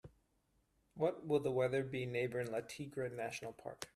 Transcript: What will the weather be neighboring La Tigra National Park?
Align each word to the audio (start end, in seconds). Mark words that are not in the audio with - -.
What 0.95 1.27
will 1.27 1.41
the 1.41 1.51
weather 1.51 1.83
be 1.83 2.07
neighboring 2.07 2.51
La 2.51 2.61
Tigra 2.61 3.15
National 3.15 3.53
Park? 3.53 3.87